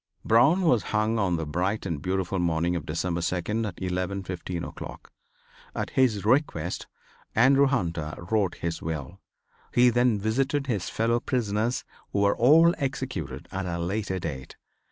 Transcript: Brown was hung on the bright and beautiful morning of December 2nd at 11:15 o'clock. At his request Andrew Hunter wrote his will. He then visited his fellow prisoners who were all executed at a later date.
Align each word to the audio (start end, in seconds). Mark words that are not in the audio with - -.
Brown 0.25 0.63
was 0.63 0.81
hung 0.97 1.19
on 1.19 1.35
the 1.35 1.45
bright 1.45 1.85
and 1.85 2.01
beautiful 2.01 2.39
morning 2.39 2.75
of 2.75 2.87
December 2.87 3.21
2nd 3.21 3.67
at 3.67 3.75
11:15 3.75 4.67
o'clock. 4.67 5.11
At 5.75 5.91
his 5.91 6.25
request 6.25 6.87
Andrew 7.35 7.67
Hunter 7.67 8.15
wrote 8.17 8.55
his 8.55 8.81
will. 8.81 9.19
He 9.71 9.91
then 9.91 10.17
visited 10.19 10.65
his 10.65 10.89
fellow 10.89 11.19
prisoners 11.19 11.83
who 12.13 12.21
were 12.21 12.35
all 12.35 12.73
executed 12.79 13.47
at 13.51 13.67
a 13.67 13.77
later 13.77 14.17
date. 14.17 14.55